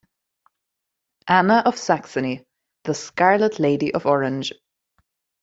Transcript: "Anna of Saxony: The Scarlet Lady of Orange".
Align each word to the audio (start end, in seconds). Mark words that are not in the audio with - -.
"Anna 1.27 1.59
of 1.63 1.77
Saxony: 1.77 2.43
The 2.85 2.95
Scarlet 2.95 3.59
Lady 3.59 3.93
of 3.93 4.07
Orange". 4.07 4.51